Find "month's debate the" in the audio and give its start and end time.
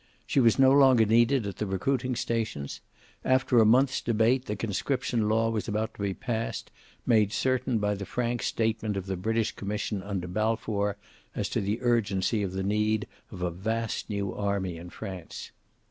3.67-4.55